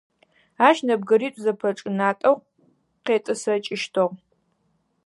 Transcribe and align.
Ащ 0.67 0.77
нэбгыритӏу 0.87 1.41
зэпэчӏынатӏэу 1.43 2.35
къетӏысэкӏыщтыгъ. 3.05 4.13